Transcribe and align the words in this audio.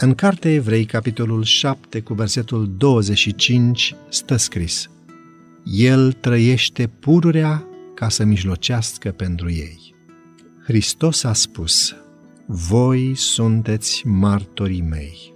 În 0.00 0.14
Cartea 0.14 0.52
Evrei, 0.52 0.84
capitolul 0.84 1.42
7, 1.42 2.00
cu 2.00 2.14
versetul 2.14 2.70
25, 2.76 3.94
stă 4.08 4.36
scris 4.36 4.90
El 5.64 6.12
trăiește 6.12 6.86
pururea 6.86 7.66
ca 7.94 8.08
să 8.08 8.24
mijlocească 8.24 9.10
pentru 9.10 9.50
ei. 9.50 9.94
Hristos 10.64 11.24
a 11.24 11.32
spus, 11.32 11.94
voi 12.46 13.12
sunteți 13.14 14.06
martorii 14.06 14.82
mei. 14.82 15.34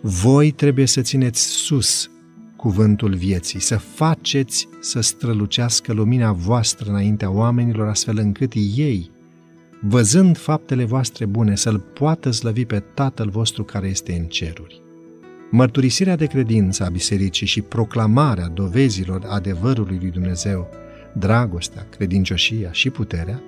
Voi 0.00 0.50
trebuie 0.50 0.86
să 0.86 1.00
țineți 1.00 1.46
sus 1.46 2.10
cuvântul 2.56 3.14
vieții, 3.14 3.60
să 3.60 3.76
faceți 3.76 4.68
să 4.80 5.00
strălucească 5.00 5.92
lumina 5.92 6.32
voastră 6.32 6.90
înaintea 6.90 7.30
oamenilor, 7.30 7.88
astfel 7.88 8.18
încât 8.18 8.52
ei, 8.76 9.10
văzând 9.84 10.36
faptele 10.36 10.84
voastre 10.84 11.24
bune, 11.24 11.56
să-L 11.56 11.78
poată 11.78 12.30
slăvi 12.30 12.64
pe 12.64 12.82
Tatăl 12.94 13.28
vostru 13.28 13.64
care 13.64 13.86
este 13.86 14.12
în 14.12 14.24
ceruri. 14.24 14.82
Mărturisirea 15.50 16.16
de 16.16 16.26
credință 16.26 16.84
a 16.84 16.88
bisericii 16.88 17.46
și 17.46 17.60
proclamarea 17.60 18.46
dovezilor 18.46 19.26
adevărului 19.28 19.98
lui 20.00 20.10
Dumnezeu, 20.10 20.68
dragostea, 21.14 21.86
credincioșia 21.90 22.72
și 22.72 22.90
puterea, 22.90 23.42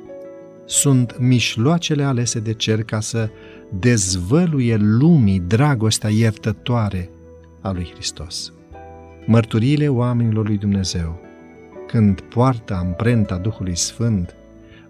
sunt 0.67 1.19
mișloacele 1.19 2.03
alese 2.03 2.41
de 2.41 2.53
cer 2.53 2.83
ca 2.83 3.01
să 3.01 3.31
dezvăluie 3.79 4.77
lumii 4.77 5.41
dragostea 5.41 6.11
iertătoare 6.11 7.11
a 7.61 7.73
lui 7.73 7.91
Hristos. 7.93 8.53
Mărturiile 9.27 9.89
oamenilor 9.89 10.47
lui 10.47 10.59
Dumnezeu, 10.59 11.21
când 11.87 12.21
poartă 12.21 12.75
amprenta 12.75 13.37
Duhului 13.37 13.77
Sfânt, 13.77 14.35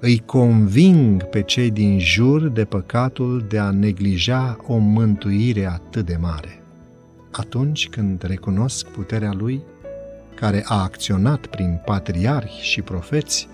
îi 0.06 0.18
conving 0.18 1.22
pe 1.22 1.42
cei 1.42 1.70
din 1.70 1.98
jur 1.98 2.48
de 2.48 2.64
păcatul 2.64 3.44
de 3.48 3.58
a 3.58 3.70
neglija 3.70 4.56
o 4.66 4.76
mântuire 4.76 5.66
atât 5.66 6.06
de 6.06 6.16
mare. 6.20 6.62
Atunci 7.32 7.88
când 7.88 8.22
recunosc 8.22 8.86
puterea 8.86 9.32
Lui, 9.32 9.62
care 10.34 10.62
a 10.66 10.82
acționat 10.82 11.46
prin 11.46 11.80
patriarhi 11.84 12.60
și 12.60 12.82
profeți, 12.82 13.48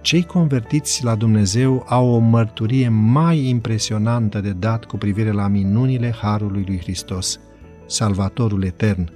cei 0.00 0.24
convertiți 0.24 1.04
la 1.04 1.14
Dumnezeu 1.14 1.84
au 1.88 2.08
o 2.08 2.18
mărturie 2.18 2.88
mai 2.88 3.48
impresionantă 3.48 4.40
de 4.40 4.50
dat 4.50 4.84
cu 4.84 4.96
privire 4.96 5.30
la 5.30 5.48
minunile 5.48 6.14
Harului 6.20 6.64
lui 6.66 6.78
Hristos, 6.78 7.40
Salvatorul 7.86 8.64
Etern, 8.64 9.10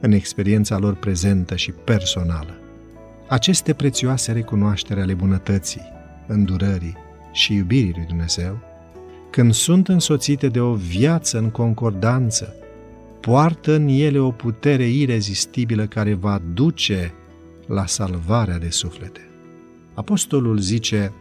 în 0.00 0.12
experiența 0.12 0.78
lor 0.78 0.94
prezentă 0.94 1.56
și 1.56 1.70
personală. 1.70 2.58
Aceste 3.28 3.72
prețioase 3.72 4.32
recunoaștere 4.32 5.00
ale 5.00 5.14
bunătății, 5.14 5.92
îndurării 6.26 6.96
și 7.32 7.54
iubirii 7.54 7.94
lui 7.96 8.04
Dumnezeu, 8.06 8.58
când 9.30 9.52
sunt 9.52 9.88
însoțite 9.88 10.48
de 10.48 10.60
o 10.60 10.74
viață 10.74 11.38
în 11.38 11.50
concordanță, 11.50 12.54
poartă 13.20 13.74
în 13.74 13.88
ele 13.88 14.18
o 14.18 14.30
putere 14.30 14.88
irezistibilă 14.88 15.86
care 15.86 16.14
va 16.14 16.42
duce 16.52 17.14
la 17.66 17.86
salvarea 17.86 18.58
de 18.58 18.68
suflete. 18.68 19.28
Apostolul 19.94 20.58
zice, 20.58 21.12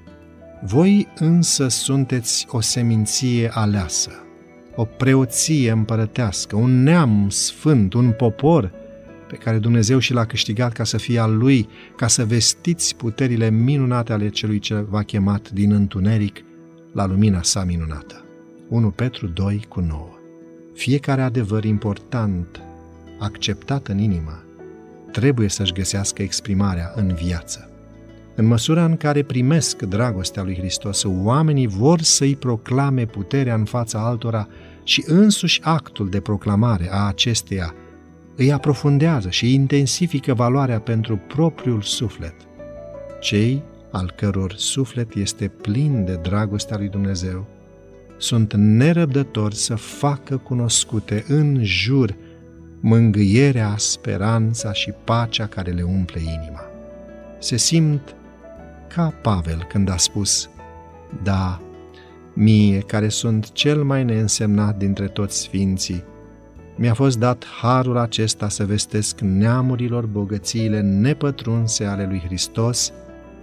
voi 0.63 1.07
însă 1.19 1.67
sunteți 1.67 2.45
o 2.49 2.61
seminție 2.61 3.49
aleasă, 3.53 4.11
o 4.75 4.85
preoție 4.85 5.71
împărătească, 5.71 6.55
un 6.55 6.83
neam 6.83 7.29
sfânt, 7.29 7.93
un 7.93 8.11
popor 8.11 8.71
pe 9.33 9.39
care 9.39 9.57
Dumnezeu 9.57 9.99
și 9.99 10.13
l-a 10.13 10.25
câștigat 10.25 10.73
ca 10.73 10.83
să 10.83 10.97
fie 10.97 11.19
al 11.19 11.37
lui, 11.37 11.69
ca 11.95 12.07
să 12.07 12.25
vestiți 12.25 12.95
puterile 12.95 13.49
minunate 13.49 14.13
ale 14.13 14.29
celui 14.29 14.59
ce 14.59 14.85
v-a 14.89 15.03
chemat 15.03 15.49
din 15.51 15.71
întuneric 15.71 16.43
la 16.91 17.05
lumina 17.05 17.41
sa 17.41 17.63
minunată. 17.63 18.25
1 18.69 18.89
Petru 18.89 19.27
2 19.27 19.65
cu 19.67 19.79
9 19.79 20.07
Fiecare 20.73 21.21
adevăr 21.21 21.63
important, 21.63 22.61
acceptat 23.19 23.87
în 23.87 23.97
inimă, 23.97 24.43
trebuie 25.11 25.49
să-și 25.49 25.73
găsească 25.73 26.21
exprimarea 26.21 26.91
în 26.95 27.13
viață. 27.13 27.69
În 28.35 28.45
măsura 28.45 28.85
în 28.85 28.97
care 28.97 29.23
primesc 29.23 29.81
dragostea 29.81 30.43
lui 30.43 30.55
Hristos, 30.57 31.03
oamenii 31.05 31.67
vor 31.67 32.01
să-i 32.01 32.35
proclame 32.35 33.05
puterea 33.05 33.55
în 33.55 33.65
fața 33.65 34.05
altora 34.05 34.47
și 34.83 35.03
însuși 35.07 35.61
actul 35.63 36.09
de 36.09 36.19
proclamare 36.19 36.87
a 36.91 37.07
acesteia 37.07 37.73
îi 38.35 38.51
aprofundează 38.51 39.29
și 39.29 39.53
intensifică 39.53 40.33
valoarea 40.33 40.79
pentru 40.79 41.21
propriul 41.27 41.81
suflet. 41.81 42.35
Cei 43.19 43.63
al 43.91 44.13
căror 44.15 44.53
suflet 44.55 45.15
este 45.15 45.47
plin 45.47 46.05
de 46.05 46.15
dragostea 46.15 46.77
lui 46.77 46.89
Dumnezeu 46.89 47.47
sunt 48.23 48.53
nerăbdători 48.53 49.55
să 49.55 49.75
facă 49.75 50.37
cunoscute 50.37 51.23
în 51.27 51.59
jur 51.63 52.15
mângâierea, 52.79 53.73
speranța 53.77 54.73
și 54.73 54.93
pacea 55.03 55.47
care 55.47 55.71
le 55.71 55.81
umple 55.81 56.19
inima. 56.19 56.61
Se 57.39 57.57
simt 57.57 58.15
ca 58.87 59.13
Pavel 59.21 59.65
când 59.69 59.89
a 59.89 59.97
spus, 59.97 60.49
Da, 61.23 61.61
mie 62.33 62.79
care 62.79 63.07
sunt 63.07 63.51
cel 63.51 63.83
mai 63.83 64.03
neînsemnat 64.03 64.77
dintre 64.77 65.07
toți 65.07 65.39
sfinții, 65.39 66.03
mi-a 66.75 66.93
fost 66.93 67.19
dat 67.19 67.45
harul 67.61 67.97
acesta 67.97 68.49
să 68.49 68.65
vestesc 68.65 69.19
neamurilor 69.19 70.05
bogățiile 70.05 70.81
nepătrunse 70.81 71.85
ale 71.85 72.05
lui 72.05 72.21
Hristos 72.25 72.93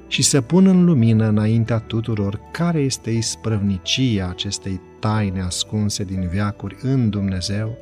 și 0.08 0.22
să 0.22 0.40
pun 0.40 0.66
în 0.66 0.84
lumină 0.84 1.28
înaintea 1.28 1.78
tuturor 1.78 2.40
care 2.52 2.78
este 2.78 3.10
isprăvnicia 3.10 4.28
acestei 4.28 4.80
taine 5.00 5.42
ascunse 5.42 6.04
din 6.04 6.28
viacuri 6.28 6.76
în 6.82 7.10
Dumnezeu, 7.10 7.78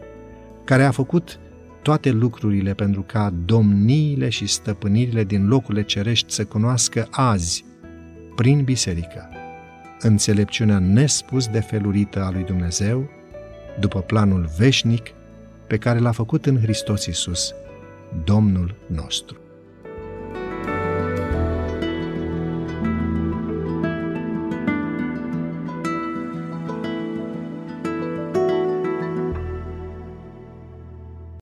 care 0.64 0.84
a 0.84 0.91
făcut 0.91 1.38
toate 1.82 2.10
lucrurile 2.10 2.75
pentru 2.75 3.03
ca 3.03 3.32
domniile 3.44 4.28
și 4.28 4.47
stăpânirile 4.47 5.25
din 5.25 5.48
locurile 5.48 5.82
cerești 5.82 6.32
să 6.32 6.44
cunoască 6.44 7.08
azi, 7.10 7.64
prin 8.34 8.62
biserică, 8.62 9.28
înțelepciunea 10.00 10.78
nespus 10.78 11.47
de 11.47 11.60
felurită 11.60 12.25
a 12.25 12.31
lui 12.31 12.44
Dumnezeu, 12.44 13.08
după 13.81 14.00
planul 14.00 14.48
veșnic 14.58 15.06
pe 15.69 15.77
care 15.77 15.99
l-a 15.99 16.12
făcut 16.12 16.47
în 16.47 16.61
Hristos 16.61 17.06
Iisus, 17.06 17.55
Domnul 18.25 18.75
nostru. 18.87 19.47